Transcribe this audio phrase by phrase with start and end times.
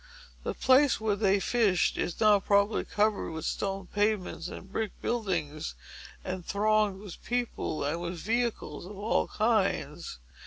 [0.43, 5.75] The place where they fished is now, probably, covered with stone pavements and brick buildings,
[6.23, 10.17] and thronged with people, and with vehicles of all kinds.